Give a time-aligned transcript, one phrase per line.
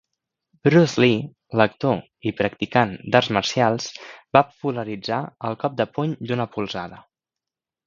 [0.67, 1.19] Bruce Lee,
[1.59, 1.99] l'actor
[2.29, 3.87] i practicant d'arts marcials,
[4.39, 7.03] va popularitzar el cop de puny d'una polzada.